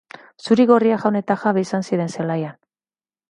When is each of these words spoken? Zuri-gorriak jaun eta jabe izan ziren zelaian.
Zuri-gorriak 0.45 1.03
jaun 1.03 1.19
eta 1.19 1.37
jabe 1.43 1.63
izan 1.65 1.87
ziren 1.91 2.11
zelaian. 2.15 2.59